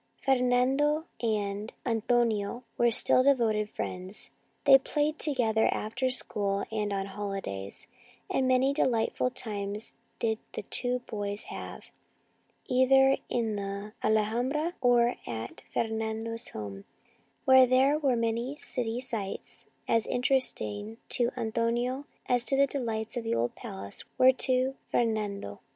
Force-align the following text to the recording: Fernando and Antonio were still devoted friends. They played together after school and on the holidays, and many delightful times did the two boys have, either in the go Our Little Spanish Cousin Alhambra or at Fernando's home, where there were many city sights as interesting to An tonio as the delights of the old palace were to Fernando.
Fernando 0.17 1.05
and 1.21 1.73
Antonio 1.85 2.63
were 2.75 2.89
still 2.89 3.21
devoted 3.21 3.69
friends. 3.69 4.31
They 4.63 4.79
played 4.79 5.19
together 5.19 5.71
after 5.71 6.09
school 6.09 6.65
and 6.71 6.91
on 6.91 7.03
the 7.03 7.09
holidays, 7.09 7.85
and 8.27 8.47
many 8.47 8.73
delightful 8.73 9.29
times 9.29 9.93
did 10.17 10.39
the 10.53 10.63
two 10.63 11.03
boys 11.05 11.43
have, 11.53 11.91
either 12.65 13.15
in 13.29 13.55
the 13.57 13.61
go 13.61 13.61
Our 13.61 13.73
Little 13.75 13.91
Spanish 13.93 13.93
Cousin 14.01 14.17
Alhambra 14.51 14.73
or 14.81 15.15
at 15.27 15.61
Fernando's 15.71 16.47
home, 16.49 16.85
where 17.45 17.67
there 17.67 17.99
were 17.99 18.15
many 18.15 18.55
city 18.55 18.99
sights 18.99 19.67
as 19.87 20.07
interesting 20.07 20.97
to 21.09 21.29
An 21.35 21.51
tonio 21.51 22.05
as 22.25 22.43
the 22.45 22.65
delights 22.65 23.17
of 23.17 23.23
the 23.23 23.35
old 23.35 23.53
palace 23.53 24.03
were 24.17 24.31
to 24.33 24.73
Fernando. 24.89 25.59